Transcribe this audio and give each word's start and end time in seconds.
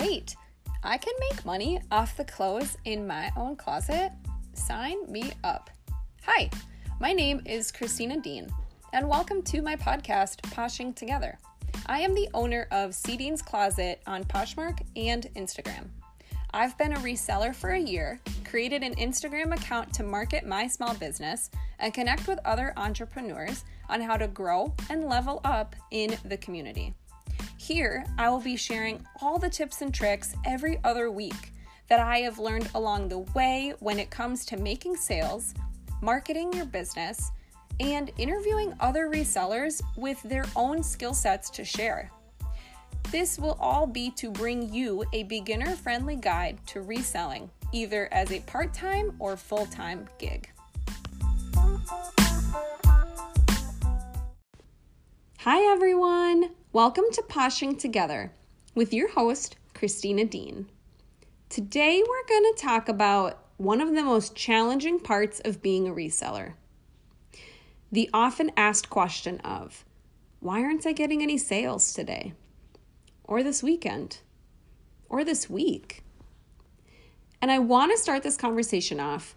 Wait, 0.00 0.36
I 0.84 0.96
can 0.96 1.12
make 1.18 1.44
money 1.44 1.80
off 1.90 2.16
the 2.16 2.24
clothes 2.24 2.76
in 2.84 3.04
my 3.04 3.32
own 3.36 3.56
closet? 3.56 4.12
Sign 4.52 5.10
me 5.10 5.32
up. 5.42 5.70
Hi, 6.22 6.48
my 7.00 7.12
name 7.12 7.42
is 7.44 7.72
Christina 7.72 8.20
Dean, 8.20 8.48
and 8.92 9.08
welcome 9.08 9.42
to 9.42 9.60
my 9.60 9.74
podcast, 9.74 10.40
Poshing 10.52 10.94
Together. 10.94 11.36
I 11.86 11.98
am 11.98 12.14
the 12.14 12.28
owner 12.32 12.68
of 12.70 12.94
C 12.94 13.16
Dean's 13.16 13.42
Closet 13.42 14.00
on 14.06 14.22
Poshmark 14.22 14.82
and 14.94 15.28
Instagram. 15.34 15.88
I've 16.52 16.78
been 16.78 16.92
a 16.92 16.98
reseller 16.98 17.52
for 17.52 17.70
a 17.70 17.80
year, 17.80 18.20
created 18.44 18.84
an 18.84 18.94
Instagram 18.94 19.52
account 19.52 19.92
to 19.94 20.04
market 20.04 20.46
my 20.46 20.68
small 20.68 20.94
business, 20.94 21.50
and 21.80 21.92
connect 21.92 22.28
with 22.28 22.38
other 22.44 22.72
entrepreneurs 22.76 23.64
on 23.88 24.00
how 24.00 24.16
to 24.16 24.28
grow 24.28 24.72
and 24.90 25.08
level 25.08 25.40
up 25.42 25.74
in 25.90 26.16
the 26.24 26.36
community. 26.36 26.94
Here, 27.58 28.06
I 28.16 28.30
will 28.30 28.40
be 28.40 28.56
sharing 28.56 29.04
all 29.20 29.36
the 29.36 29.50
tips 29.50 29.82
and 29.82 29.92
tricks 29.92 30.34
every 30.46 30.78
other 30.84 31.10
week 31.10 31.52
that 31.88 31.98
I 31.98 32.18
have 32.18 32.38
learned 32.38 32.70
along 32.76 33.08
the 33.08 33.18
way 33.34 33.74
when 33.80 33.98
it 33.98 34.10
comes 34.10 34.46
to 34.46 34.56
making 34.56 34.94
sales, 34.94 35.54
marketing 36.00 36.52
your 36.52 36.66
business, 36.66 37.32
and 37.80 38.12
interviewing 38.16 38.74
other 38.78 39.08
resellers 39.08 39.82
with 39.96 40.22
their 40.22 40.44
own 40.54 40.84
skill 40.84 41.12
sets 41.12 41.50
to 41.50 41.64
share. 41.64 42.12
This 43.10 43.38
will 43.40 43.58
all 43.60 43.88
be 43.88 44.10
to 44.12 44.30
bring 44.30 44.72
you 44.72 45.04
a 45.12 45.24
beginner 45.24 45.74
friendly 45.74 46.16
guide 46.16 46.58
to 46.68 46.82
reselling, 46.82 47.50
either 47.72 48.08
as 48.12 48.30
a 48.30 48.40
part 48.40 48.72
time 48.72 49.16
or 49.18 49.36
full 49.36 49.66
time 49.66 50.08
gig. 50.18 50.48
Hi, 55.38 55.72
everyone. 55.72 56.37
Welcome 56.74 57.04
to 57.12 57.22
Poshing 57.22 57.78
Together 57.78 58.30
with 58.74 58.92
your 58.92 59.08
host, 59.12 59.56
Christina 59.72 60.26
Dean. 60.26 60.68
Today, 61.48 62.02
we're 62.06 62.28
going 62.28 62.54
to 62.54 62.62
talk 62.62 62.90
about 62.90 63.38
one 63.56 63.80
of 63.80 63.94
the 63.94 64.02
most 64.02 64.36
challenging 64.36 65.00
parts 65.00 65.40
of 65.46 65.62
being 65.62 65.88
a 65.88 65.92
reseller 65.92 66.52
the 67.90 68.10
often 68.12 68.50
asked 68.54 68.90
question 68.90 69.40
of, 69.40 69.86
Why 70.40 70.62
aren't 70.62 70.86
I 70.86 70.92
getting 70.92 71.22
any 71.22 71.38
sales 71.38 71.94
today? 71.94 72.34
Or 73.24 73.42
this 73.42 73.62
weekend? 73.62 74.18
Or 75.08 75.24
this 75.24 75.48
week? 75.48 76.02
And 77.40 77.50
I 77.50 77.60
want 77.60 77.92
to 77.92 77.98
start 77.98 78.22
this 78.22 78.36
conversation 78.36 79.00
off 79.00 79.34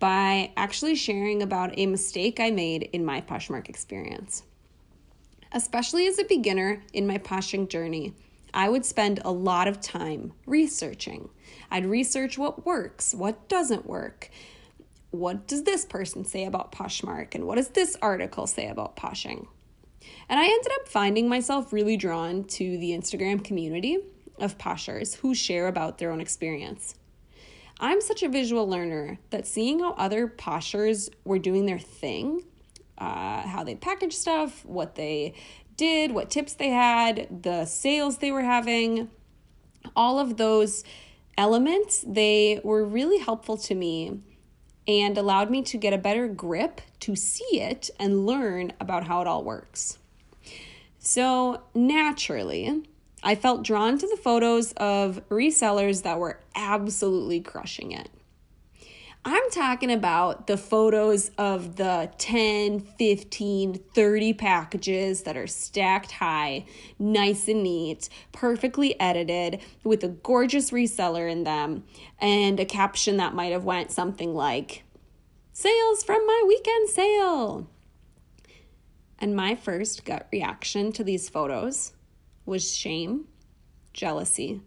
by 0.00 0.50
actually 0.56 0.96
sharing 0.96 1.42
about 1.42 1.78
a 1.78 1.86
mistake 1.86 2.40
I 2.40 2.50
made 2.50 2.82
in 2.92 3.04
my 3.04 3.20
Poshmark 3.20 3.68
experience. 3.68 4.42
Especially 5.52 6.06
as 6.06 6.18
a 6.18 6.24
beginner 6.24 6.82
in 6.92 7.06
my 7.06 7.18
poshing 7.18 7.68
journey, 7.68 8.14
I 8.52 8.68
would 8.68 8.84
spend 8.84 9.20
a 9.24 9.30
lot 9.30 9.68
of 9.68 9.80
time 9.80 10.32
researching. 10.46 11.28
I'd 11.70 11.86
research 11.86 12.38
what 12.38 12.64
works, 12.64 13.14
what 13.14 13.48
doesn't 13.48 13.86
work. 13.86 14.30
What 15.10 15.46
does 15.46 15.64
this 15.64 15.84
person 15.84 16.24
say 16.24 16.44
about 16.44 16.72
Poshmark? 16.72 17.34
And 17.34 17.46
what 17.46 17.56
does 17.56 17.68
this 17.68 17.96
article 18.02 18.46
say 18.46 18.68
about 18.68 18.96
poshing? 18.96 19.46
And 20.28 20.40
I 20.40 20.44
ended 20.44 20.72
up 20.80 20.88
finding 20.88 21.28
myself 21.28 21.72
really 21.72 21.96
drawn 21.96 22.44
to 22.44 22.78
the 22.78 22.90
Instagram 22.90 23.42
community 23.42 23.98
of 24.38 24.58
poshers 24.58 25.16
who 25.16 25.34
share 25.34 25.68
about 25.68 25.98
their 25.98 26.10
own 26.10 26.20
experience. 26.20 26.94
I'm 27.78 28.00
such 28.00 28.22
a 28.22 28.28
visual 28.28 28.68
learner 28.68 29.18
that 29.30 29.46
seeing 29.46 29.80
how 29.80 29.92
other 29.92 30.26
poshers 30.26 31.10
were 31.24 31.38
doing 31.38 31.66
their 31.66 31.78
thing 31.78 32.42
uh, 32.98 33.42
how 33.42 33.62
they 33.64 33.74
package 33.74 34.14
stuff, 34.14 34.64
what 34.64 34.94
they 34.94 35.34
did, 35.76 36.12
what 36.12 36.30
tips 36.30 36.54
they 36.54 36.70
had, 36.70 37.42
the 37.42 37.64
sales 37.64 38.18
they 38.18 38.30
were 38.30 38.42
having, 38.42 39.10
all 39.94 40.18
of 40.18 40.36
those 40.36 40.84
elements, 41.36 42.04
they 42.06 42.60
were 42.64 42.84
really 42.84 43.18
helpful 43.18 43.56
to 43.56 43.74
me 43.74 44.20
and 44.88 45.18
allowed 45.18 45.50
me 45.50 45.62
to 45.62 45.76
get 45.76 45.92
a 45.92 45.98
better 45.98 46.28
grip 46.28 46.80
to 47.00 47.16
see 47.16 47.60
it 47.60 47.90
and 47.98 48.26
learn 48.26 48.72
about 48.80 49.04
how 49.04 49.20
it 49.20 49.26
all 49.26 49.44
works. 49.44 49.98
So, 50.98 51.62
naturally, 51.74 52.84
I 53.22 53.34
felt 53.34 53.62
drawn 53.62 53.98
to 53.98 54.06
the 54.06 54.16
photos 54.16 54.72
of 54.72 55.20
resellers 55.28 56.02
that 56.02 56.18
were 56.18 56.40
absolutely 56.54 57.40
crushing 57.40 57.92
it. 57.92 58.08
I'm 59.28 59.50
talking 59.50 59.90
about 59.90 60.46
the 60.46 60.56
photos 60.56 61.32
of 61.36 61.74
the 61.74 62.12
10, 62.16 62.78
15, 62.78 63.74
30 63.74 64.32
packages 64.34 65.24
that 65.24 65.36
are 65.36 65.48
stacked 65.48 66.12
high, 66.12 66.64
nice 67.00 67.48
and 67.48 67.64
neat, 67.64 68.08
perfectly 68.30 68.98
edited, 69.00 69.60
with 69.82 70.04
a 70.04 70.08
gorgeous 70.10 70.70
reseller 70.70 71.28
in 71.28 71.42
them, 71.42 71.82
and 72.20 72.60
a 72.60 72.64
caption 72.64 73.16
that 73.16 73.34
might 73.34 73.50
have 73.50 73.64
went 73.64 73.90
something 73.90 74.32
like, 74.32 74.84
Sales 75.52 76.04
from 76.04 76.24
my 76.24 76.44
weekend 76.46 76.88
sale. 76.88 77.68
And 79.18 79.34
my 79.34 79.56
first 79.56 80.04
gut 80.04 80.28
reaction 80.30 80.92
to 80.92 81.02
these 81.02 81.28
photos 81.28 81.94
was 82.44 82.76
shame, 82.76 83.24
jealousy, 83.92 84.60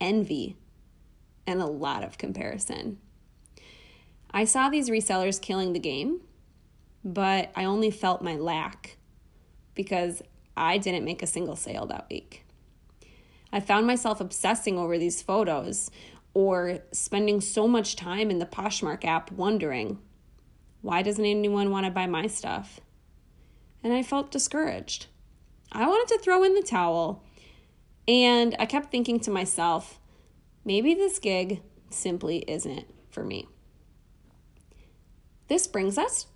envy, 0.00 0.56
and 1.46 1.60
a 1.60 1.66
lot 1.66 2.04
of 2.04 2.16
comparison. 2.16 3.01
I 4.34 4.44
saw 4.44 4.68
these 4.68 4.88
resellers 4.88 5.40
killing 5.40 5.72
the 5.72 5.78
game, 5.78 6.20
but 7.04 7.50
I 7.54 7.64
only 7.64 7.90
felt 7.90 8.22
my 8.22 8.36
lack 8.36 8.96
because 9.74 10.22
I 10.56 10.78
didn't 10.78 11.04
make 11.04 11.22
a 11.22 11.26
single 11.26 11.56
sale 11.56 11.86
that 11.86 12.06
week. 12.10 12.44
I 13.52 13.60
found 13.60 13.86
myself 13.86 14.20
obsessing 14.20 14.78
over 14.78 14.98
these 14.98 15.20
photos 15.20 15.90
or 16.34 16.78
spending 16.92 17.40
so 17.40 17.68
much 17.68 17.96
time 17.96 18.30
in 18.30 18.38
the 18.38 18.46
Poshmark 18.46 19.04
app 19.04 19.30
wondering, 19.30 19.98
why 20.80 21.02
doesn't 21.02 21.24
anyone 21.24 21.70
want 21.70 21.84
to 21.84 21.92
buy 21.92 22.06
my 22.06 22.26
stuff? 22.26 22.80
And 23.84 23.92
I 23.92 24.02
felt 24.02 24.30
discouraged. 24.30 25.06
I 25.70 25.86
wanted 25.86 26.14
to 26.14 26.22
throw 26.22 26.42
in 26.42 26.54
the 26.54 26.62
towel, 26.62 27.24
and 28.08 28.56
I 28.58 28.66
kept 28.66 28.90
thinking 28.90 29.20
to 29.20 29.30
myself, 29.30 30.00
maybe 30.64 30.94
this 30.94 31.18
gig 31.18 31.62
simply 31.90 32.38
isn't 32.48 32.86
for 33.10 33.24
me. 33.24 33.48
This 35.52 35.66
brings 35.66 35.98
us 35.98 36.28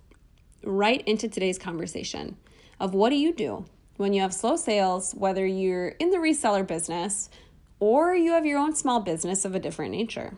right 0.63 1.01
into 1.07 1.27
today's 1.27 1.57
conversation 1.57 2.37
of 2.79 2.93
what 2.93 3.09
do 3.09 3.15
you 3.15 3.33
do 3.33 3.65
when 3.95 4.13
you 4.13 4.21
have 4.21 4.31
slow 4.31 4.55
sales, 4.55 5.15
whether 5.15 5.43
you're 5.43 5.87
in 5.87 6.11
the 6.11 6.19
reseller 6.19 6.67
business 6.67 7.31
or 7.79 8.13
you 8.13 8.33
have 8.33 8.45
your 8.45 8.59
own 8.59 8.75
small 8.75 8.99
business 8.99 9.43
of 9.43 9.55
a 9.55 9.59
different 9.59 9.91
nature. 9.91 10.37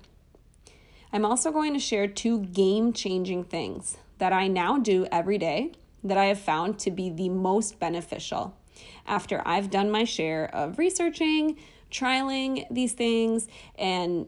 I'm 1.11 1.25
also 1.25 1.51
going 1.51 1.73
to 1.73 1.79
share 1.79 2.07
two 2.07 2.39
game 2.39 2.93
changing 2.93 3.43
things 3.43 3.97
that 4.17 4.31
I 4.31 4.47
now 4.47 4.77
do 4.77 5.05
every 5.11 5.37
day 5.37 5.73
that 6.01 6.17
I 6.17 6.27
have 6.27 6.39
found 6.39 6.79
to 6.79 6.89
be 6.89 7.09
the 7.09 7.27
most 7.27 7.79
beneficial 7.79 8.55
after 9.05 9.45
I've 9.45 9.69
done 9.69 9.91
my 9.91 10.05
share 10.05 10.49
of 10.55 10.79
researching, 10.79 11.57
trialing 11.91 12.65
these 12.71 12.93
things, 12.93 13.49
and 13.77 14.27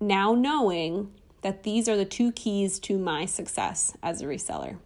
now 0.00 0.34
knowing 0.34 1.14
that 1.46 1.62
these 1.62 1.88
are 1.88 1.96
the 1.96 2.04
two 2.04 2.32
keys 2.32 2.80
to 2.80 2.98
my 2.98 3.24
success 3.24 3.96
as 4.02 4.20
a 4.20 4.24
reseller. 4.24 4.78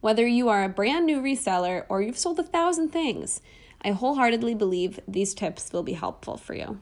Whether 0.00 0.26
you 0.26 0.48
are 0.48 0.64
a 0.64 0.68
brand 0.68 1.06
new 1.06 1.22
reseller 1.22 1.84
or 1.88 2.02
you've 2.02 2.18
sold 2.18 2.40
a 2.40 2.42
thousand 2.42 2.88
things, 2.88 3.40
I 3.80 3.92
wholeheartedly 3.92 4.56
believe 4.56 4.98
these 5.06 5.34
tips 5.34 5.72
will 5.72 5.84
be 5.84 5.92
helpful 5.92 6.36
for 6.36 6.54
you. 6.54 6.80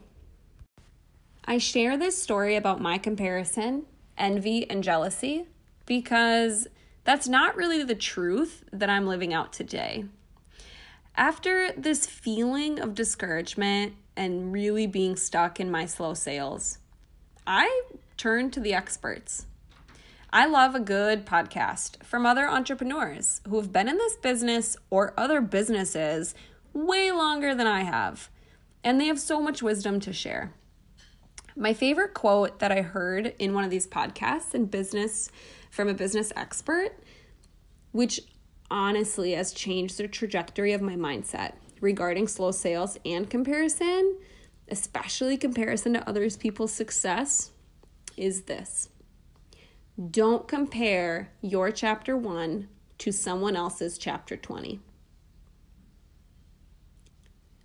I 1.45 1.59
share 1.59 1.95
this 1.95 2.19
story 2.19 2.55
about 2.55 2.81
my 2.81 2.97
comparison, 2.97 3.85
envy, 4.17 4.67
and 4.67 4.83
jealousy 4.83 5.45
because 5.85 6.67
that's 7.03 7.27
not 7.27 7.55
really 7.55 7.83
the 7.83 7.93
truth 7.93 8.63
that 8.73 8.89
I'm 8.89 9.05
living 9.05 9.31
out 9.31 9.53
today. 9.53 10.05
After 11.15 11.71
this 11.77 12.07
feeling 12.07 12.79
of 12.79 12.95
discouragement 12.95 13.93
and 14.17 14.51
really 14.51 14.87
being 14.87 15.15
stuck 15.15 15.59
in 15.59 15.69
my 15.69 15.85
slow 15.85 16.15
sales, 16.15 16.79
I 17.45 17.83
turn 18.17 18.51
to 18.51 18.59
the 18.59 18.73
experts. 18.73 19.45
I 20.31 20.45
love 20.47 20.75
a 20.75 20.79
good 20.79 21.25
podcast 21.25 22.03
from 22.03 22.25
other 22.25 22.47
entrepreneurs 22.47 23.41
who 23.47 23.55
have 23.57 23.71
been 23.71 23.87
in 23.87 23.97
this 23.97 24.15
business 24.17 24.75
or 24.89 25.13
other 25.17 25.39
businesses 25.39 26.35
way 26.73 27.11
longer 27.11 27.55
than 27.55 27.67
I 27.67 27.83
have, 27.83 28.29
and 28.83 28.99
they 28.99 29.05
have 29.05 29.19
so 29.19 29.41
much 29.41 29.63
wisdom 29.63 29.99
to 30.01 30.11
share. 30.11 30.53
My 31.55 31.73
favorite 31.73 32.13
quote 32.13 32.59
that 32.59 32.71
I 32.71 32.81
heard 32.81 33.33
in 33.39 33.53
one 33.53 33.63
of 33.63 33.69
these 33.69 33.87
podcasts 33.87 34.53
in 34.53 34.65
business 34.65 35.29
from 35.71 35.87
a 35.87 35.93
business 35.93 36.33
expert, 36.35 36.99
which 37.93 38.19
honestly 38.69 39.31
has 39.31 39.53
changed 39.53 39.97
the 39.97 40.07
trajectory 40.07 40.73
of 40.73 40.81
my 40.81 40.95
mindset 40.95 41.53
regarding 41.79 42.27
slow 42.27 42.51
sales 42.51 42.97
and 43.05 43.29
comparison, 43.29 44.17
especially 44.67 45.37
comparison 45.37 45.93
to 45.93 46.09
others 46.09 46.35
people's 46.35 46.73
success, 46.73 47.51
is 48.17 48.43
this 48.43 48.89
don't 50.11 50.47
compare 50.47 51.31
your 51.41 51.71
chapter 51.71 52.17
one 52.17 52.67
to 52.97 53.11
someone 53.11 53.55
else's 53.55 53.97
chapter 53.97 54.35
20. 54.35 54.79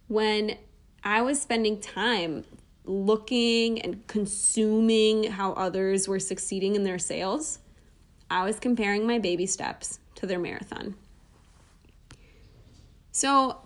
When 0.06 0.56
I 1.02 1.22
was 1.22 1.40
spending 1.40 1.80
time 1.80 2.44
looking 2.84 3.80
and 3.82 4.06
consuming 4.06 5.24
how 5.24 5.52
others 5.52 6.08
were 6.08 6.18
succeeding 6.18 6.74
in 6.74 6.84
their 6.84 6.98
sales, 6.98 7.58
I 8.30 8.44
was 8.44 8.58
comparing 8.58 9.06
my 9.06 9.18
baby 9.18 9.46
steps 9.46 9.98
to 10.16 10.26
their 10.26 10.38
marathon. 10.38 10.94
So 13.12 13.60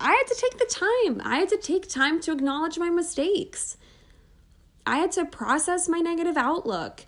I 0.00 0.12
had 0.12 0.34
to 0.34 0.40
take 0.40 0.58
the 0.58 0.66
time. 0.66 1.22
I 1.24 1.38
had 1.38 1.48
to 1.50 1.58
take 1.58 1.88
time 1.88 2.20
to 2.22 2.32
acknowledge 2.32 2.78
my 2.78 2.90
mistakes. 2.90 3.76
I 4.86 4.98
had 4.98 5.12
to 5.12 5.24
process 5.24 5.88
my 5.88 5.98
negative 5.98 6.36
outlook 6.36 7.06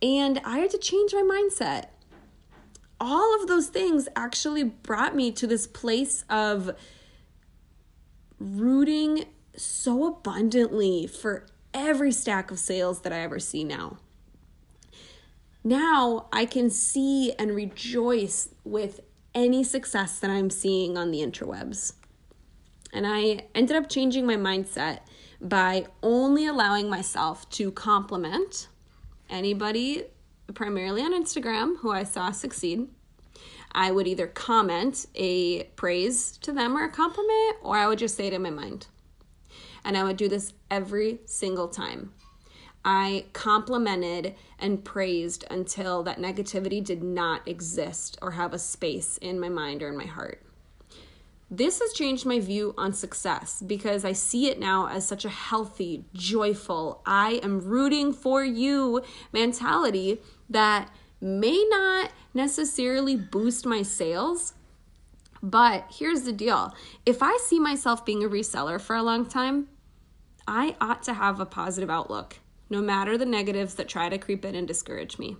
and 0.00 0.40
I 0.44 0.58
had 0.58 0.70
to 0.70 0.78
change 0.78 1.14
my 1.14 1.22
mindset. 1.22 1.86
All 3.00 3.40
of 3.40 3.48
those 3.48 3.68
things 3.68 4.08
actually 4.14 4.64
brought 4.64 5.14
me 5.14 5.32
to 5.32 5.46
this 5.46 5.66
place 5.66 6.24
of 6.28 6.76
rooting 8.38 9.24
so 9.56 10.06
abundantly 10.06 11.06
for 11.06 11.46
every 11.74 12.12
stack 12.12 12.50
of 12.50 12.58
sales 12.58 13.00
that 13.02 13.12
I 13.12 13.20
ever 13.20 13.38
see 13.38 13.64
now. 13.64 13.98
Now 15.64 16.26
I 16.32 16.44
can 16.44 16.70
see 16.70 17.32
and 17.38 17.54
rejoice 17.54 18.48
with 18.64 19.00
any 19.34 19.64
success 19.64 20.18
that 20.18 20.30
I'm 20.30 20.50
seeing 20.50 20.96
on 20.96 21.10
the 21.10 21.20
interwebs. 21.20 21.94
And 22.92 23.06
I 23.06 23.46
ended 23.54 23.76
up 23.76 23.88
changing 23.88 24.26
my 24.26 24.36
mindset 24.36 25.00
by 25.42 25.86
only 26.02 26.46
allowing 26.46 26.88
myself 26.88 27.50
to 27.50 27.72
compliment 27.72 28.68
anybody, 29.28 30.04
primarily 30.54 31.02
on 31.02 31.12
Instagram, 31.12 31.78
who 31.78 31.90
I 31.90 32.04
saw 32.04 32.30
succeed. 32.30 32.88
I 33.72 33.90
would 33.90 34.06
either 34.06 34.28
comment 34.28 35.06
a 35.16 35.64
praise 35.74 36.36
to 36.38 36.52
them 36.52 36.76
or 36.76 36.84
a 36.84 36.90
compliment, 36.90 37.56
or 37.62 37.76
I 37.76 37.88
would 37.88 37.98
just 37.98 38.16
say 38.16 38.28
it 38.28 38.32
in 38.32 38.42
my 38.42 38.50
mind. 38.50 38.86
And 39.84 39.96
I 39.96 40.04
would 40.04 40.16
do 40.16 40.28
this 40.28 40.52
every 40.70 41.20
single 41.24 41.68
time. 41.68 42.12
I 42.84 43.26
complimented 43.32 44.34
and 44.58 44.84
praised 44.84 45.44
until 45.50 46.02
that 46.04 46.18
negativity 46.18 46.84
did 46.84 47.02
not 47.02 47.46
exist 47.48 48.18
or 48.22 48.32
have 48.32 48.52
a 48.52 48.58
space 48.58 49.18
in 49.18 49.40
my 49.40 49.48
mind 49.48 49.82
or 49.82 49.88
in 49.88 49.96
my 49.96 50.06
heart. 50.06 50.44
This 51.54 51.80
has 51.80 51.92
changed 51.92 52.24
my 52.24 52.40
view 52.40 52.74
on 52.78 52.94
success 52.94 53.62
because 53.66 54.06
I 54.06 54.12
see 54.12 54.48
it 54.48 54.58
now 54.58 54.88
as 54.88 55.06
such 55.06 55.26
a 55.26 55.28
healthy, 55.28 56.06
joyful, 56.14 57.02
I 57.04 57.40
am 57.42 57.60
rooting 57.60 58.14
for 58.14 58.42
you 58.42 59.02
mentality 59.34 60.22
that 60.48 60.90
may 61.20 61.62
not 61.68 62.10
necessarily 62.32 63.16
boost 63.16 63.66
my 63.66 63.82
sales. 63.82 64.54
But 65.42 65.84
here's 65.90 66.22
the 66.22 66.32
deal 66.32 66.74
if 67.04 67.22
I 67.22 67.36
see 67.36 67.60
myself 67.60 68.06
being 68.06 68.24
a 68.24 68.30
reseller 68.30 68.80
for 68.80 68.96
a 68.96 69.02
long 69.02 69.26
time, 69.26 69.68
I 70.48 70.74
ought 70.80 71.02
to 71.02 71.12
have 71.12 71.38
a 71.38 71.44
positive 71.44 71.90
outlook, 71.90 72.38
no 72.70 72.80
matter 72.80 73.18
the 73.18 73.26
negatives 73.26 73.74
that 73.74 73.90
try 73.90 74.08
to 74.08 74.16
creep 74.16 74.46
in 74.46 74.54
and 74.54 74.66
discourage 74.66 75.18
me. 75.18 75.36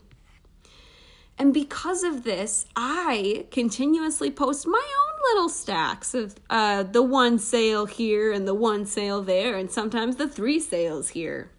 And 1.38 1.54
because 1.54 2.02
of 2.02 2.24
this, 2.24 2.66
I 2.76 3.46
continuously 3.50 4.30
post 4.30 4.66
my 4.66 4.86
own 4.98 5.01
little 5.30 5.48
stacks 5.48 6.14
of 6.14 6.34
uh, 6.50 6.82
the 6.82 7.02
one 7.02 7.38
sale 7.38 7.86
here 7.86 8.32
and 8.32 8.46
the 8.46 8.54
one 8.54 8.86
sale 8.86 9.22
there, 9.22 9.56
and 9.56 9.70
sometimes 9.70 10.16
the 10.16 10.28
three 10.28 10.60
sales 10.60 11.10
here. 11.10 11.50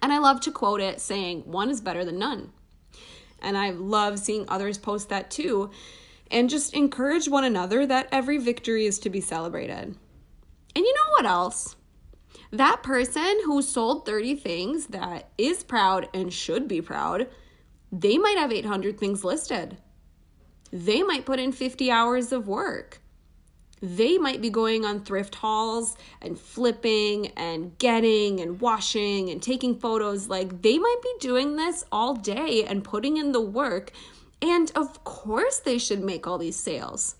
And 0.00 0.12
I 0.12 0.18
love 0.18 0.40
to 0.42 0.50
quote 0.50 0.80
it 0.80 1.00
saying, 1.00 1.42
one 1.42 1.70
is 1.70 1.80
better 1.80 2.04
than 2.04 2.18
none. 2.18 2.52
And 3.40 3.56
I 3.56 3.70
love 3.70 4.18
seeing 4.18 4.44
others 4.48 4.78
post 4.78 5.08
that 5.08 5.30
too, 5.30 5.70
and 6.30 6.48
just 6.48 6.74
encourage 6.74 7.28
one 7.28 7.44
another 7.44 7.86
that 7.86 8.08
every 8.12 8.38
victory 8.38 8.86
is 8.86 8.98
to 9.00 9.10
be 9.10 9.20
celebrated. 9.20 9.96
And 10.74 10.84
you 10.84 10.94
know 10.94 11.10
what 11.10 11.26
else? 11.26 11.76
That 12.50 12.82
person 12.82 13.40
who 13.44 13.62
sold 13.62 14.06
30 14.06 14.36
things 14.36 14.86
that 14.88 15.30
is 15.38 15.64
proud 15.64 16.08
and 16.14 16.32
should 16.32 16.68
be 16.68 16.80
proud, 16.80 17.28
they 17.90 18.18
might 18.18 18.38
have 18.38 18.52
800 18.52 18.98
things 18.98 19.24
listed. 19.24 19.76
They 20.72 21.02
might 21.02 21.26
put 21.26 21.38
in 21.38 21.52
50 21.52 21.90
hours 21.90 22.32
of 22.32 22.48
work. 22.48 23.00
They 23.82 24.16
might 24.16 24.40
be 24.40 24.48
going 24.48 24.84
on 24.84 25.04
thrift 25.04 25.34
hauls 25.34 25.96
and 26.20 26.38
flipping 26.38 27.28
and 27.36 27.76
getting 27.78 28.40
and 28.40 28.60
washing 28.60 29.28
and 29.28 29.42
taking 29.42 29.78
photos. 29.78 30.28
Like 30.28 30.62
they 30.62 30.78
might 30.78 31.00
be 31.02 31.12
doing 31.20 31.56
this 31.56 31.84
all 31.90 32.14
day 32.14 32.64
and 32.64 32.84
putting 32.84 33.16
in 33.16 33.32
the 33.32 33.40
work. 33.40 33.90
And 34.40 34.70
of 34.76 35.02
course, 35.02 35.58
they 35.58 35.78
should 35.78 36.02
make 36.02 36.26
all 36.26 36.38
these 36.38 36.56
sales. 36.56 37.16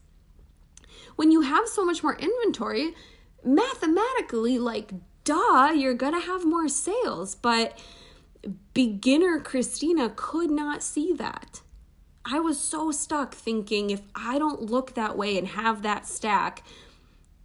When 1.16 1.32
you 1.32 1.42
have 1.42 1.68
so 1.68 1.84
much 1.84 2.02
more 2.02 2.16
inventory, 2.16 2.94
mathematically, 3.44 4.58
like 4.58 4.92
duh, 5.24 5.72
you're 5.74 5.94
to 5.94 6.20
have 6.20 6.44
more 6.44 6.68
sales. 6.68 7.34
But 7.34 7.76
beginner 8.72 9.40
Christina 9.40 10.12
could 10.14 10.50
not 10.50 10.82
see 10.82 11.12
that. 11.14 11.61
I 12.24 12.38
was 12.40 12.58
so 12.58 12.92
stuck 12.92 13.34
thinking 13.34 13.90
if 13.90 14.02
I 14.14 14.38
don't 14.38 14.62
look 14.62 14.94
that 14.94 15.16
way 15.16 15.36
and 15.36 15.48
have 15.48 15.82
that 15.82 16.06
stack, 16.06 16.62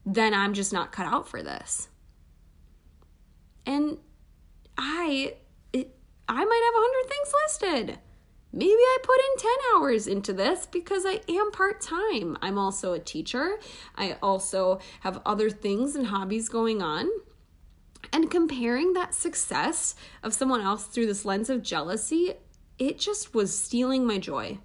then 0.06 0.34
I'm 0.34 0.54
just 0.54 0.72
not 0.72 0.92
cut 0.92 1.08
out 1.08 1.28
for 1.28 1.42
this. 1.42 1.90
And 3.66 3.98
I 4.78 5.36
it, 5.74 5.96
I 6.30 6.46
might 6.46 6.62
have 6.66 6.74
100 6.74 7.10
things 7.10 7.34
listed. 7.44 8.00
Maybe 8.54 8.72
I 8.72 8.98
put 9.04 9.20
in 9.20 9.50
10 9.50 9.52
hours 9.76 10.08
into 10.08 10.34
this 10.34 10.66
because 10.66 11.04
I 11.06 11.22
am 11.30 11.52
part 11.52 11.82
time. 11.82 12.38
I'm 12.42 12.58
also 12.58 12.94
a 12.94 13.00
teacher. 13.00 13.60
I 13.96 14.18
also 14.22 14.80
have 15.02 15.22
other 15.26 15.50
things 15.50 15.96
and 15.96 16.08
hobbies 16.08 16.48
going 16.48 16.82
on. 16.82 17.10
And 18.14 18.32
comparing 18.32 18.94
that 18.94 19.14
success 19.14 19.96
of 20.24 20.34
someone 20.34 20.62
else 20.62 20.86
through 20.86 21.08
this 21.08 21.26
lens 21.26 21.50
of 21.50 21.62
jealousy, 21.62 22.36
it 22.80 23.00
just 23.00 23.36
was 23.36 23.58
stealing 23.58 24.06
my 24.06 24.18
joy. 24.18 24.60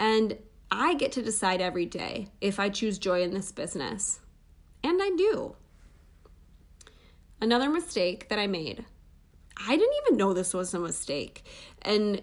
And 0.00 0.38
I 0.70 0.94
get 0.94 1.12
to 1.12 1.22
decide 1.22 1.60
every 1.60 1.84
day 1.84 2.28
if 2.40 2.58
I 2.58 2.70
choose 2.70 2.98
joy 2.98 3.22
in 3.22 3.34
this 3.34 3.52
business. 3.52 4.20
And 4.82 4.98
I 5.02 5.10
do. 5.10 5.54
Another 7.38 7.68
mistake 7.68 8.30
that 8.30 8.38
I 8.38 8.46
made. 8.46 8.86
I 9.58 9.76
didn't 9.76 9.94
even 10.06 10.16
know 10.16 10.32
this 10.32 10.54
was 10.54 10.72
a 10.72 10.78
mistake. 10.78 11.44
And 11.82 12.22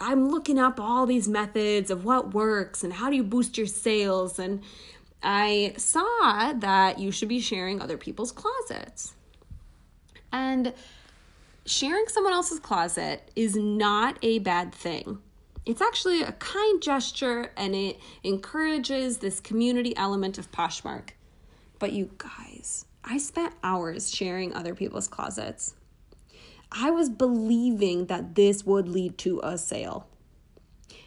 I'm 0.00 0.30
looking 0.30 0.58
up 0.58 0.80
all 0.80 1.04
these 1.04 1.28
methods 1.28 1.90
of 1.90 2.06
what 2.06 2.32
works 2.32 2.82
and 2.82 2.94
how 2.94 3.10
do 3.10 3.16
you 3.16 3.22
boost 3.22 3.58
your 3.58 3.66
sales. 3.66 4.38
And 4.38 4.62
I 5.22 5.74
saw 5.76 6.54
that 6.56 6.98
you 6.98 7.12
should 7.12 7.28
be 7.28 7.40
sharing 7.40 7.82
other 7.82 7.98
people's 7.98 8.32
closets. 8.32 9.12
And 10.32 10.72
sharing 11.66 12.06
someone 12.08 12.32
else's 12.32 12.60
closet 12.60 13.30
is 13.36 13.54
not 13.56 14.18
a 14.22 14.38
bad 14.38 14.74
thing. 14.74 15.18
It's 15.66 15.80
actually 15.80 16.22
a 16.22 16.32
kind 16.32 16.82
gesture 16.82 17.50
and 17.56 17.74
it 17.74 17.98
encourages 18.22 19.18
this 19.18 19.40
community 19.40 19.96
element 19.96 20.36
of 20.36 20.52
Poshmark. 20.52 21.10
But 21.78 21.92
you 21.92 22.10
guys, 22.18 22.84
I 23.02 23.16
spent 23.18 23.54
hours 23.62 24.14
sharing 24.14 24.52
other 24.52 24.74
people's 24.74 25.08
closets. 25.08 25.74
I 26.70 26.90
was 26.90 27.08
believing 27.08 28.06
that 28.06 28.34
this 28.34 28.66
would 28.66 28.88
lead 28.88 29.16
to 29.18 29.40
a 29.42 29.56
sale. 29.56 30.06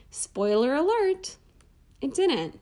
Spoiler 0.09 0.73
alert, 0.73 1.35
it 2.01 2.13
didn't. 2.15 2.59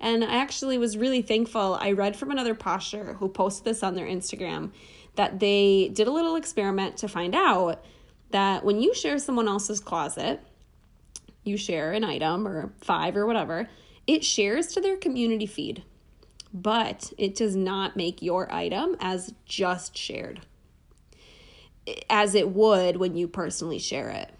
And 0.00 0.24
I 0.24 0.36
actually 0.36 0.76
was 0.76 0.96
really 0.96 1.22
thankful. 1.22 1.78
I 1.80 1.92
read 1.92 2.16
from 2.16 2.30
another 2.30 2.54
posher 2.54 3.16
who 3.18 3.28
posted 3.28 3.64
this 3.64 3.82
on 3.82 3.94
their 3.94 4.06
Instagram 4.06 4.72
that 5.14 5.38
they 5.38 5.90
did 5.92 6.08
a 6.08 6.12
little 6.12 6.34
experiment 6.34 6.96
to 6.98 7.08
find 7.08 7.34
out 7.34 7.84
that 8.30 8.64
when 8.64 8.80
you 8.80 8.92
share 8.94 9.18
someone 9.18 9.46
else's 9.46 9.78
closet, 9.78 10.40
you 11.44 11.56
share 11.56 11.92
an 11.92 12.04
item 12.04 12.46
or 12.46 12.72
five 12.80 13.16
or 13.16 13.26
whatever, 13.26 13.68
it 14.06 14.24
shares 14.24 14.68
to 14.68 14.80
their 14.80 14.96
community 14.96 15.46
feed, 15.46 15.82
but 16.52 17.12
it 17.18 17.34
does 17.34 17.56
not 17.56 17.96
make 17.96 18.22
your 18.22 18.52
item 18.52 18.96
as 19.00 19.34
just 19.46 19.96
shared 19.96 20.40
as 22.08 22.34
it 22.34 22.48
would 22.50 22.96
when 22.96 23.16
you 23.16 23.28
personally 23.28 23.78
share 23.78 24.10
it. 24.10 24.30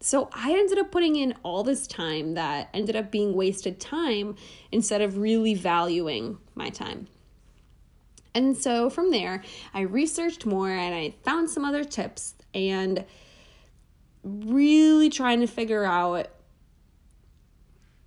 So 0.00 0.30
I 0.32 0.52
ended 0.52 0.78
up 0.78 0.90
putting 0.90 1.16
in 1.16 1.34
all 1.42 1.62
this 1.62 1.86
time 1.86 2.34
that 2.34 2.70
ended 2.72 2.96
up 2.96 3.10
being 3.10 3.34
wasted 3.34 3.78
time 3.78 4.36
instead 4.72 5.02
of 5.02 5.18
really 5.18 5.54
valuing 5.54 6.38
my 6.54 6.70
time. 6.70 7.06
And 8.34 8.56
so 8.56 8.88
from 8.88 9.10
there, 9.10 9.42
I 9.74 9.80
researched 9.80 10.46
more 10.46 10.70
and 10.70 10.94
I 10.94 11.14
found 11.22 11.50
some 11.50 11.64
other 11.64 11.84
tips 11.84 12.34
and 12.54 13.04
really 14.22 15.10
trying 15.10 15.40
to 15.40 15.46
figure 15.46 15.84
out 15.84 16.28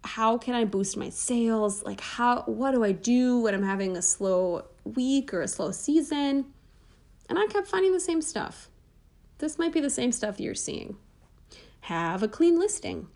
how 0.03 0.37
can 0.37 0.53
I 0.53 0.65
boost 0.65 0.97
my 0.97 1.09
sales? 1.09 1.83
Like 1.83 2.01
how 2.01 2.43
what 2.43 2.71
do 2.71 2.83
I 2.83 2.91
do 2.91 3.39
when 3.39 3.53
I'm 3.53 3.63
having 3.63 3.95
a 3.95 4.01
slow 4.01 4.65
week 4.83 5.33
or 5.33 5.41
a 5.41 5.47
slow 5.47 5.71
season? 5.71 6.45
And 7.29 7.39
I 7.39 7.47
kept 7.47 7.67
finding 7.67 7.93
the 7.93 7.99
same 7.99 8.21
stuff. 8.21 8.69
This 9.37 9.57
might 9.57 9.73
be 9.73 9.79
the 9.79 9.89
same 9.89 10.11
stuff 10.11 10.39
you're 10.39 10.55
seeing. 10.55 10.97
Have 11.81 12.21
a 12.21 12.27
clean 12.27 12.59
listing. 12.59 13.07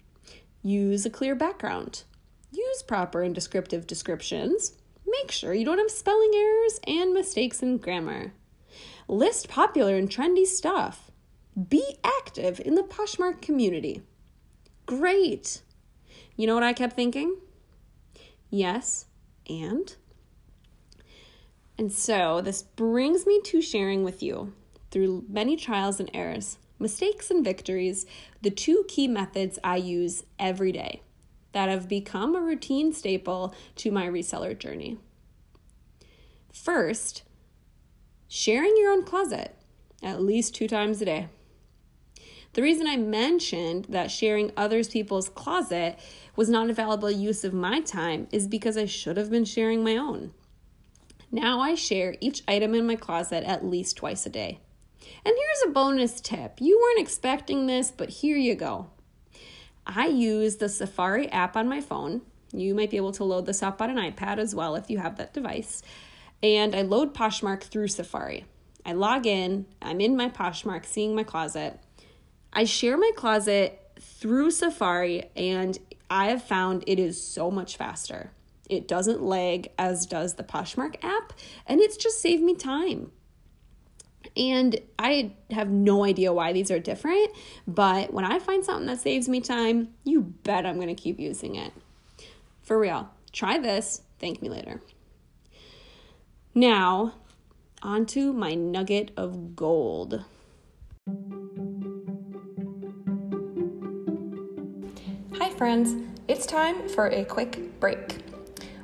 Use 0.62 1.06
a 1.06 1.10
clear 1.10 1.36
background. 1.36 2.04
Use 2.52 2.82
proper 2.84 3.22
and 3.22 3.36
descriptive 3.36 3.86
descriptions 3.86 4.74
Make 5.08 5.32
sure 5.32 5.54
you 5.54 5.64
don't 5.64 5.78
have 5.78 5.90
spelling 5.90 6.32
errors 6.36 6.80
and 6.86 7.14
mistakes 7.14 7.64
in 7.64 7.78
grammar. 7.78 8.34
List 9.08 9.48
popular 9.48 9.96
and 9.96 10.10
trendy 10.10 10.46
stuff. 10.46 11.07
Be 11.58 11.98
active 12.04 12.60
in 12.64 12.76
the 12.76 12.84
Poshmark 12.84 13.42
community. 13.42 14.04
Great. 14.86 15.64
You 16.36 16.46
know 16.46 16.54
what 16.54 16.64
I 16.64 16.74
kept 16.74 16.96
thinking? 16.96 17.38
Yes, 18.50 19.06
and? 19.50 19.96
And 21.78 21.92
so 21.92 22.42
this 22.42 22.62
brings 22.62 23.26
me 23.26 23.42
to 23.46 23.62
sharing 23.62 24.04
with 24.04 24.22
you, 24.22 24.54
through 24.92 25.26
many 25.28 25.56
trials 25.56 26.00
and 26.00 26.10
errors, 26.14 26.60
mistakes 26.80 27.32
and 27.32 27.44
victories, 27.44 28.06
the 28.42 28.52
two 28.52 28.86
key 28.88 29.08
methods 29.08 29.58
I 29.64 29.78
use 29.78 30.24
every 30.38 30.72
day 30.72 31.02
that 31.54 31.70
have 31.70 31.88
become 31.88 32.36
a 32.36 32.42
routine 32.42 32.94
staple 32.94 33.56
to 33.78 33.92
my 33.92 34.08
reseller 34.08 34.58
journey. 34.58 34.98
First, 36.54 37.24
sharing 38.28 38.76
your 38.78 38.92
own 38.92 39.04
closet 39.04 39.56
at 40.04 40.22
least 40.22 40.54
two 40.54 40.68
times 40.68 41.02
a 41.02 41.06
day. 41.06 41.28
The 42.54 42.62
reason 42.62 42.88
I 42.88 42.98
mentioned 42.98 43.86
that 43.90 44.10
sharing 44.10 44.52
others 44.58 44.90
people's 44.90 45.30
closet 45.30 46.00
was 46.36 46.50
not 46.50 46.70
a 46.70 46.74
valuable 46.74 47.12
use 47.12 47.44
of 47.44 47.54
my 47.54 47.82
time 47.82 48.28
is 48.32 48.48
because 48.48 48.78
I 48.78 48.86
should 48.86 49.18
have 49.18 49.30
been 49.30 49.46
sharing 49.46 49.84
my 49.84 49.96
own. 49.96 50.34
Now 51.32 51.60
I 51.60 51.76
share 51.76 52.16
each 52.22 52.42
item 52.48 52.74
in 52.74 52.88
my 52.88 52.96
closet 52.96 53.44
at 53.44 53.66
least 53.66 53.98
twice 53.98 54.26
a 54.26 54.30
day. 54.30 54.60
And 55.26 55.36
here's 55.36 55.70
a 55.70 55.74
bonus 55.74 56.20
tip. 56.22 56.60
You 56.60 56.80
weren't 56.80 57.06
expecting 57.06 57.68
this, 57.68 57.92
but 57.92 58.10
here 58.10 58.38
you 58.38 58.56
go. 58.56 58.88
I 59.86 60.08
use 60.08 60.58
the 60.58 60.70
Safari 60.70 61.30
app 61.32 61.56
on 61.56 61.70
my 61.70 61.82
phone. 61.82 62.22
You 62.54 62.74
might 62.74 62.92
be 62.92 62.98
able 62.98 63.12
to 63.14 63.24
load 63.24 63.46
this 63.46 63.64
up 63.64 63.82
on 63.82 63.90
an 63.90 64.12
iPad 64.12 64.38
as 64.38 64.56
well 64.56 64.76
if 64.76 64.90
you 64.90 64.98
have 65.00 65.18
that 65.18 65.34
device. 65.34 65.82
And 66.42 66.76
I 66.76 66.82
load 66.82 67.14
Poshmark 67.14 67.64
through 67.64 67.90
Safari. 67.90 68.46
I 68.86 68.94
log 68.94 69.26
in, 69.26 69.66
I'm 69.82 70.00
in 70.00 70.16
my 70.16 70.30
Poshmark, 70.30 70.86
seeing 70.86 71.14
my 71.14 71.24
closet. 71.24 71.80
I 72.58 72.64
share 72.64 72.98
my 72.98 73.12
closet 73.16 73.80
through 74.00 74.50
Safari, 74.50 75.30
and 75.36 75.78
I 76.10 76.30
have 76.30 76.42
found 76.42 76.84
it 76.88 76.98
is 76.98 77.24
so 77.24 77.52
much 77.52 77.78
faster. 77.78 78.32
It 78.68 78.88
doesn't 78.88 79.22
lag 79.22 79.70
as 79.78 80.08
does 80.08 80.34
the 80.34 80.44
Poshmark 80.44 80.96
app, 81.04 81.34
and 81.68 81.80
it's 81.80 81.98
just 81.98 82.20
saved 82.20 82.42
me 82.42 82.56
time. 82.56 83.12
And 84.36 84.76
I 84.98 85.36
have 85.52 85.70
no 85.70 86.04
idea 86.04 86.34
why 86.34 86.52
these 86.52 86.72
are 86.72 86.80
different, 86.80 87.30
but 87.68 88.12
when 88.12 88.26
I 88.26 88.40
find 88.40 88.66
something 88.66 88.88
that 88.88 89.02
saves 89.02 89.30
me 89.30 89.40
time, 89.40 89.90
you 90.04 90.22
bet 90.22 90.66
I'm 90.66 90.78
to 90.88 90.96
keep 90.96 91.20
using 91.20 91.54
it. 91.54 91.74
For 92.64 92.80
real, 92.80 93.12
try 93.32 93.60
this, 93.60 94.02
thank 94.18 94.42
me 94.42 94.50
later. 94.50 94.82
Now, 96.56 97.14
onto 97.84 98.34
my 98.34 98.56
nugget 98.56 99.12
of 99.16 99.56
gold. 99.56 100.26
Friends. 105.58 105.96
It's 106.28 106.46
time 106.46 106.88
for 106.88 107.08
a 107.08 107.26
quick 107.26 107.80
break. 107.80 108.20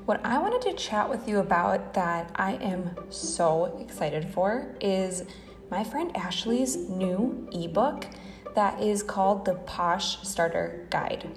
What 0.06 0.25
I 0.25 0.39
wanted 0.39 0.63
to 0.63 0.74
chat 0.74 1.08
with 1.08 1.30
you 1.30 1.38
about 1.38 1.94
that 1.94 2.32
I 2.36 2.53
am 2.53 2.96
so 3.12 3.77
excited 3.80 4.27
for 4.34 4.75
is 4.82 5.24
my 5.70 5.84
friend 5.84 6.12
Ashley's 6.18 6.75
new 6.75 7.48
ebook 7.51 8.08
that 8.56 8.82
is 8.82 9.03
called 9.03 9.46
the 9.46 9.53
Posh 9.53 10.27
Starter 10.27 10.88
Guide. 10.89 11.30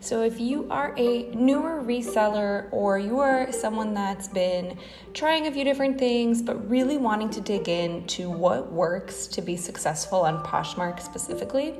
So, 0.00 0.22
if 0.22 0.40
you 0.40 0.66
are 0.70 0.94
a 0.96 1.30
newer 1.34 1.82
reseller 1.82 2.72
or 2.72 2.98
you 2.98 3.20
are 3.20 3.52
someone 3.52 3.94
that's 3.94 4.28
been 4.28 4.78
trying 5.14 5.46
a 5.46 5.52
few 5.52 5.64
different 5.64 5.98
things 5.98 6.42
but 6.42 6.68
really 6.68 6.96
wanting 6.96 7.30
to 7.30 7.40
dig 7.40 7.68
into 7.68 8.30
what 8.30 8.72
works 8.72 9.26
to 9.28 9.42
be 9.42 9.56
successful 9.56 10.20
on 10.22 10.44
Poshmark 10.44 11.00
specifically, 11.00 11.74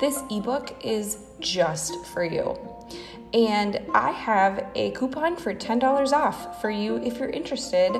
this 0.00 0.22
ebook 0.30 0.74
is 0.84 1.18
just 1.40 2.04
for 2.06 2.24
you. 2.24 2.58
And 3.32 3.80
I 3.94 4.10
have 4.10 4.66
a 4.74 4.90
coupon 4.92 5.36
for 5.36 5.54
$10 5.54 6.12
off 6.12 6.60
for 6.60 6.70
you 6.70 6.96
if 6.96 7.18
you're 7.18 7.28
interested. 7.28 7.92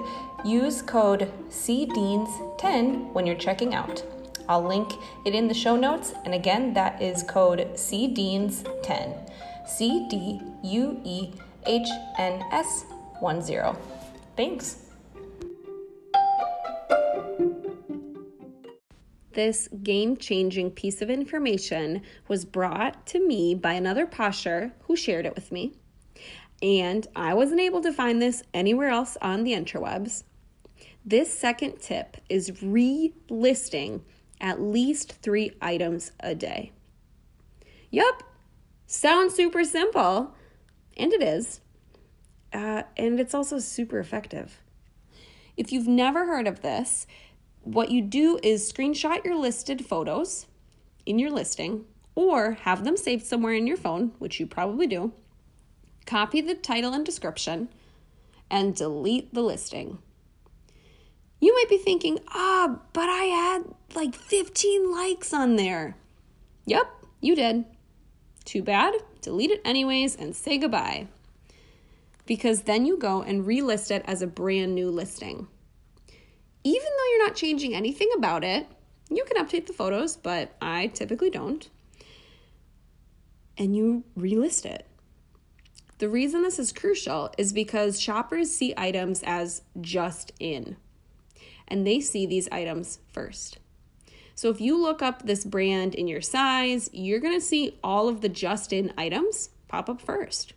Use 0.44 0.82
code 0.82 1.32
CDEANS10 1.50 3.12
when 3.12 3.26
you're 3.26 3.36
checking 3.36 3.74
out. 3.74 4.02
I'll 4.50 4.66
link 4.66 4.94
it 5.24 5.32
in 5.32 5.46
the 5.46 5.54
show 5.54 5.76
notes. 5.76 6.12
And 6.24 6.34
again, 6.34 6.74
that 6.74 7.00
is 7.00 7.22
code 7.22 7.60
CDEANS10. 7.74 9.30
C 9.64 10.08
D 10.10 10.40
U 10.64 11.00
E 11.04 11.32
H 11.66 11.88
N 12.18 12.42
S 12.50 12.84
10. 13.20 13.76
Thanks. 14.36 14.86
This 19.34 19.68
game 19.84 20.16
changing 20.16 20.72
piece 20.72 21.00
of 21.00 21.10
information 21.10 22.02
was 22.26 22.44
brought 22.44 23.06
to 23.06 23.24
me 23.24 23.54
by 23.54 23.74
another 23.74 24.04
posher 24.04 24.72
who 24.80 24.96
shared 24.96 25.26
it 25.26 25.36
with 25.36 25.52
me. 25.52 25.74
And 26.60 27.06
I 27.14 27.34
wasn't 27.34 27.60
able 27.60 27.82
to 27.82 27.92
find 27.92 28.20
this 28.20 28.42
anywhere 28.52 28.88
else 28.88 29.16
on 29.22 29.44
the 29.44 29.52
interwebs. 29.52 30.24
This 31.04 31.32
second 31.32 31.80
tip 31.80 32.16
is 32.28 32.50
relisting 32.50 34.02
at 34.40 34.60
least 34.60 35.12
three 35.12 35.52
items 35.60 36.12
a 36.20 36.34
day. 36.34 36.72
Yup, 37.90 38.22
sounds 38.86 39.34
super 39.34 39.64
simple, 39.64 40.34
and 40.96 41.12
it 41.12 41.22
is. 41.22 41.60
Uh, 42.52 42.82
and 42.96 43.20
it's 43.20 43.34
also 43.34 43.58
super 43.58 43.98
effective. 43.98 44.60
If 45.56 45.72
you've 45.72 45.88
never 45.88 46.26
heard 46.26 46.46
of 46.46 46.62
this, 46.62 47.06
what 47.62 47.90
you 47.90 48.02
do 48.02 48.38
is 48.42 48.72
screenshot 48.72 49.24
your 49.24 49.36
listed 49.36 49.84
photos 49.84 50.46
in 51.06 51.18
your 51.18 51.30
listing 51.30 51.84
or 52.14 52.52
have 52.52 52.84
them 52.84 52.96
saved 52.96 53.24
somewhere 53.24 53.54
in 53.54 53.66
your 53.66 53.76
phone, 53.76 54.12
which 54.18 54.40
you 54.40 54.46
probably 54.46 54.86
do. 54.86 55.12
Copy 56.06 56.40
the 56.40 56.54
title 56.54 56.92
and 56.92 57.04
description 57.04 57.68
and 58.50 58.74
delete 58.74 59.32
the 59.32 59.42
listing. 59.42 59.98
You 61.40 61.54
might 61.54 61.68
be 61.68 61.78
thinking, 61.78 62.18
ah, 62.28 62.80
but 62.92 63.08
I 63.08 63.24
had 63.24 63.64
like 63.94 64.14
15 64.14 64.92
likes 64.92 65.32
on 65.32 65.56
there. 65.56 65.96
Yep, 66.66 66.86
you 67.20 67.34
did. 67.34 67.64
Too 68.44 68.62
bad. 68.62 68.94
Delete 69.20 69.50
it 69.50 69.60
anyways 69.64 70.16
and 70.16 70.34
say 70.34 70.58
goodbye. 70.58 71.08
Because 72.26 72.62
then 72.62 72.86
you 72.86 72.96
go 72.96 73.22
and 73.22 73.44
relist 73.44 73.90
it 73.90 74.04
as 74.06 74.22
a 74.22 74.26
brand 74.26 74.74
new 74.74 74.90
listing 74.90 75.48
even 76.64 76.88
though 76.88 77.10
you're 77.10 77.26
not 77.26 77.36
changing 77.36 77.74
anything 77.74 78.10
about 78.16 78.44
it, 78.44 78.66
you 79.08 79.24
can 79.24 79.44
update 79.44 79.66
the 79.66 79.72
photos, 79.72 80.16
but 80.16 80.54
I 80.60 80.88
typically 80.88 81.30
don't. 81.30 81.68
And 83.56 83.76
you 83.76 84.04
relist 84.18 84.66
it. 84.66 84.86
The 85.98 86.08
reason 86.08 86.42
this 86.42 86.58
is 86.58 86.72
crucial 86.72 87.30
is 87.36 87.52
because 87.52 88.00
shoppers 88.00 88.50
see 88.54 88.72
items 88.76 89.22
as 89.24 89.62
just 89.80 90.32
in, 90.38 90.76
and 91.68 91.86
they 91.86 92.00
see 92.00 92.24
these 92.26 92.48
items 92.50 93.00
first. 93.12 93.58
So 94.40 94.48
if 94.48 94.58
you 94.58 94.80
look 94.80 95.02
up 95.02 95.26
this 95.26 95.44
brand 95.44 95.94
in 95.94 96.08
your 96.08 96.22
size, 96.22 96.88
you're 96.94 97.20
gonna 97.20 97.42
see 97.42 97.78
all 97.84 98.08
of 98.08 98.22
the 98.22 98.28
just 98.30 98.72
in 98.72 98.90
items 98.96 99.50
pop 99.68 99.90
up 99.90 100.00
first. 100.00 100.54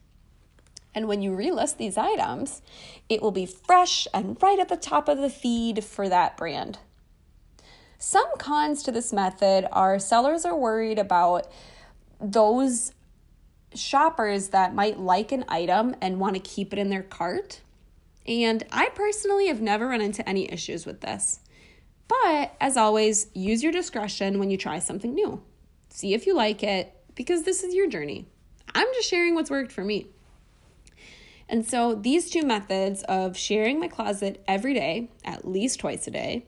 And 0.95 1.05
when 1.05 1.21
you 1.21 1.31
relist 1.31 1.75
these 1.75 1.97
items, 1.97 2.61
it 3.09 3.21
will 3.21 3.33
be 3.33 3.45
fresh 3.45 4.07
and 4.13 4.37
right 4.41 4.57
at 4.57 4.69
the 4.69 4.77
top 4.77 5.09
of 5.09 5.17
the 5.17 5.29
feed 5.29 5.83
for 5.83 6.07
that 6.07 6.37
brand. 6.37 6.79
Some 7.97 8.37
cons 8.37 8.83
to 8.83 8.91
this 8.93 9.11
method 9.11 9.67
are 9.73 9.99
sellers 9.99 10.45
are 10.45 10.55
worried 10.55 10.97
about 10.97 11.51
those 12.21 12.93
shoppers 13.75 14.47
that 14.51 14.73
might 14.73 14.97
like 14.97 15.33
an 15.33 15.43
item 15.49 15.93
and 16.01 16.21
want 16.21 16.35
to 16.35 16.39
keep 16.39 16.71
it 16.71 16.79
in 16.79 16.89
their 16.89 17.03
cart. 17.03 17.59
And 18.25 18.63
I 18.71 18.91
personally 18.95 19.47
have 19.47 19.59
never 19.59 19.89
run 19.89 19.99
into 19.99 20.27
any 20.27 20.49
issues 20.49 20.85
with 20.85 21.01
this. 21.01 21.41
But 22.21 22.55
as 22.61 22.77
always, 22.77 23.27
use 23.33 23.63
your 23.63 23.71
discretion 23.71 24.37
when 24.37 24.51
you 24.51 24.57
try 24.57 24.77
something 24.79 25.15
new. 25.15 25.41
See 25.89 26.13
if 26.13 26.27
you 26.27 26.35
like 26.35 26.61
it 26.61 26.93
because 27.15 27.43
this 27.43 27.63
is 27.63 27.73
your 27.73 27.87
journey. 27.87 28.27
I'm 28.75 28.87
just 28.93 29.09
sharing 29.09 29.33
what's 29.33 29.49
worked 29.49 29.71
for 29.71 29.83
me. 29.83 30.07
And 31.49 31.67
so 31.67 31.95
these 31.95 32.29
two 32.29 32.43
methods 32.43 33.03
of 33.03 33.35
sharing 33.35 33.79
my 33.79 33.87
closet 33.87 34.43
every 34.47 34.73
day, 34.73 35.09
at 35.25 35.47
least 35.47 35.79
twice 35.79 36.07
a 36.07 36.11
day, 36.11 36.45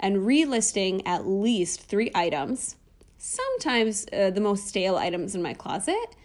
and 0.00 0.18
relisting 0.18 1.02
at 1.04 1.26
least 1.26 1.82
three 1.82 2.10
items, 2.14 2.76
sometimes 3.18 4.06
uh, 4.12 4.30
the 4.30 4.40
most 4.40 4.66
stale 4.66 4.96
items 4.96 5.34
in 5.34 5.42
my 5.42 5.54
closet, 5.54 6.16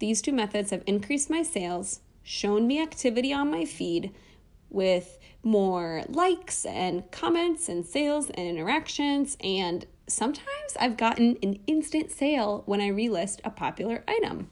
these 0.00 0.20
two 0.20 0.32
methods 0.32 0.70
have 0.70 0.82
increased 0.86 1.30
my 1.30 1.42
sales, 1.42 2.00
shown 2.22 2.66
me 2.66 2.82
activity 2.82 3.32
on 3.32 3.50
my 3.50 3.64
feed 3.64 4.12
with 4.70 5.18
more 5.42 6.02
likes 6.08 6.64
and 6.64 7.10
comments 7.10 7.68
and 7.68 7.84
sales 7.84 8.30
and 8.30 8.46
interactions. 8.46 9.36
And 9.42 9.86
sometimes 10.06 10.76
I've 10.78 10.96
gotten 10.96 11.38
an 11.42 11.58
instant 11.66 12.10
sale 12.10 12.62
when 12.66 12.80
I 12.80 12.90
relist 12.90 13.40
a 13.44 13.50
popular 13.50 14.04
item. 14.06 14.50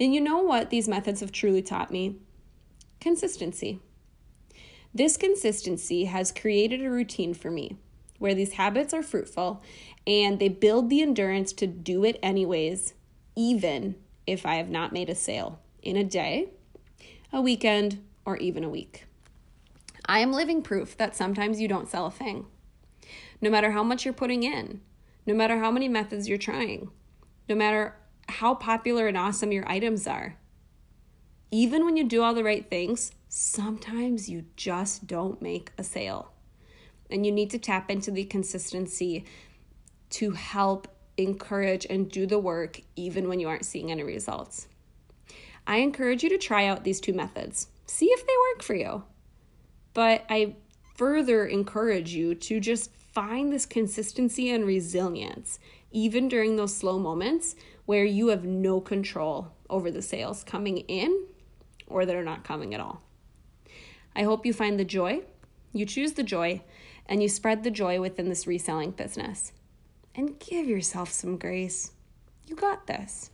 And 0.00 0.14
you 0.14 0.20
know 0.20 0.38
what 0.38 0.70
these 0.70 0.88
methods 0.88 1.20
have 1.20 1.32
truly 1.32 1.62
taught 1.62 1.90
me? 1.90 2.16
consistency. 3.00 3.80
This 4.94 5.16
consistency 5.16 6.06
has 6.06 6.32
created 6.32 6.84
a 6.84 6.90
routine 6.90 7.34
for 7.34 7.50
me 7.50 7.76
where 8.18 8.34
these 8.34 8.54
habits 8.54 8.92
are 8.92 9.02
fruitful 9.02 9.62
and 10.06 10.38
they 10.38 10.48
build 10.48 10.90
the 10.90 11.02
endurance 11.02 11.52
to 11.52 11.66
do 11.66 12.04
it 12.04 12.18
anyways, 12.22 12.94
even 13.36 13.94
if 14.26 14.44
I 14.44 14.56
have 14.56 14.70
not 14.70 14.92
made 14.92 15.08
a 15.08 15.14
sale 15.14 15.60
in 15.82 15.96
a 15.96 16.02
day, 16.02 16.48
a 17.32 17.40
weekend, 17.40 18.02
or 18.28 18.36
even 18.36 18.62
a 18.62 18.68
week. 18.68 19.06
I 20.04 20.18
am 20.18 20.32
living 20.34 20.60
proof 20.60 20.98
that 20.98 21.16
sometimes 21.16 21.62
you 21.62 21.66
don't 21.66 21.88
sell 21.88 22.04
a 22.04 22.10
thing. 22.10 22.44
No 23.40 23.48
matter 23.48 23.70
how 23.70 23.82
much 23.82 24.04
you're 24.04 24.12
putting 24.12 24.42
in, 24.42 24.82
no 25.24 25.32
matter 25.32 25.58
how 25.58 25.70
many 25.70 25.88
methods 25.88 26.28
you're 26.28 26.36
trying, 26.36 26.90
no 27.48 27.54
matter 27.54 27.96
how 28.28 28.54
popular 28.54 29.08
and 29.08 29.16
awesome 29.16 29.50
your 29.50 29.66
items 29.66 30.06
are. 30.06 30.36
Even 31.50 31.86
when 31.86 31.96
you 31.96 32.04
do 32.04 32.22
all 32.22 32.34
the 32.34 32.44
right 32.44 32.68
things, 32.68 33.12
sometimes 33.30 34.28
you 34.28 34.44
just 34.56 35.06
don't 35.06 35.40
make 35.40 35.72
a 35.78 35.82
sale. 35.82 36.32
And 37.10 37.24
you 37.24 37.32
need 37.32 37.48
to 37.52 37.58
tap 37.58 37.90
into 37.90 38.10
the 38.10 38.24
consistency 38.24 39.24
to 40.10 40.32
help 40.32 40.86
encourage 41.16 41.86
and 41.88 42.10
do 42.10 42.26
the 42.26 42.38
work 42.38 42.82
even 42.94 43.26
when 43.26 43.40
you 43.40 43.48
aren't 43.48 43.64
seeing 43.64 43.90
any 43.90 44.02
results. 44.02 44.68
I 45.66 45.78
encourage 45.78 46.22
you 46.22 46.28
to 46.28 46.38
try 46.38 46.66
out 46.66 46.84
these 46.84 47.00
two 47.00 47.14
methods, 47.14 47.68
see 47.88 48.06
if 48.06 48.26
they 48.26 48.32
work 48.54 48.62
for 48.62 48.74
you. 48.74 49.02
But 49.94 50.24
I 50.28 50.56
further 50.96 51.46
encourage 51.46 52.12
you 52.12 52.34
to 52.34 52.60
just 52.60 52.94
find 53.12 53.52
this 53.52 53.66
consistency 53.66 54.50
and 54.50 54.64
resilience, 54.64 55.58
even 55.90 56.28
during 56.28 56.56
those 56.56 56.76
slow 56.76 56.98
moments 56.98 57.56
where 57.86 58.04
you 58.04 58.28
have 58.28 58.44
no 58.44 58.80
control 58.80 59.52
over 59.70 59.90
the 59.90 60.02
sales 60.02 60.44
coming 60.44 60.78
in 60.78 61.26
or 61.86 62.04
that 62.04 62.14
are 62.14 62.24
not 62.24 62.44
coming 62.44 62.74
at 62.74 62.80
all. 62.80 63.02
I 64.14 64.22
hope 64.22 64.44
you 64.44 64.52
find 64.52 64.78
the 64.78 64.84
joy, 64.84 65.22
you 65.72 65.86
choose 65.86 66.12
the 66.12 66.22
joy, 66.22 66.62
and 67.06 67.22
you 67.22 67.28
spread 67.28 67.64
the 67.64 67.70
joy 67.70 68.00
within 68.00 68.28
this 68.28 68.46
reselling 68.46 68.90
business. 68.90 69.52
And 70.14 70.38
give 70.38 70.66
yourself 70.66 71.10
some 71.10 71.38
grace. 71.38 71.92
You 72.46 72.56
got 72.56 72.86
this. 72.86 73.30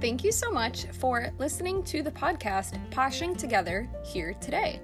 Thank 0.00 0.22
you 0.22 0.30
so 0.30 0.52
much 0.52 0.84
for 0.92 1.32
listening 1.38 1.82
to 1.84 2.04
the 2.04 2.12
podcast 2.12 2.78
Poshing 2.90 3.36
Together 3.36 3.88
here 4.04 4.32
today. 4.34 4.80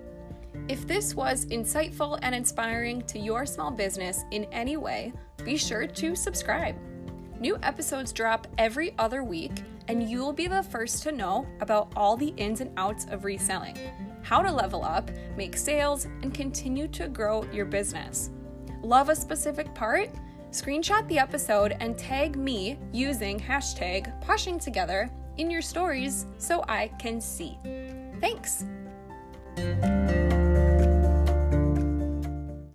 If 0.66 0.88
this 0.88 1.14
was 1.14 1.46
insightful 1.46 2.18
and 2.22 2.34
inspiring 2.34 3.00
to 3.02 3.20
your 3.20 3.46
small 3.46 3.70
business 3.70 4.24
in 4.32 4.42
any 4.46 4.76
way, 4.76 5.12
be 5.44 5.56
sure 5.56 5.86
to 5.86 6.16
subscribe. 6.16 6.74
New 7.38 7.56
episodes 7.62 8.12
drop 8.12 8.48
every 8.58 8.92
other 8.98 9.22
week, 9.22 9.52
and 9.86 10.02
you 10.10 10.18
will 10.18 10.32
be 10.32 10.48
the 10.48 10.64
first 10.64 11.04
to 11.04 11.12
know 11.12 11.46
about 11.60 11.92
all 11.94 12.16
the 12.16 12.34
ins 12.36 12.60
and 12.60 12.72
outs 12.76 13.06
of 13.08 13.24
reselling, 13.24 13.78
how 14.22 14.42
to 14.42 14.50
level 14.50 14.82
up, 14.82 15.12
make 15.36 15.56
sales, 15.56 16.06
and 16.22 16.34
continue 16.34 16.88
to 16.88 17.06
grow 17.06 17.44
your 17.52 17.66
business. 17.66 18.30
Love 18.82 19.10
a 19.10 19.14
specific 19.14 19.72
part? 19.76 20.10
Screenshot 20.54 21.06
the 21.08 21.18
episode 21.18 21.76
and 21.80 21.98
tag 21.98 22.36
me 22.36 22.78
using 22.92 23.40
hashtag 23.40 24.08
Poshing 24.22 24.62
Together 24.62 25.10
in 25.36 25.50
your 25.50 25.60
stories 25.60 26.26
so 26.38 26.62
I 26.68 26.92
can 27.00 27.20
see. 27.20 27.58
Thanks! 28.20 28.64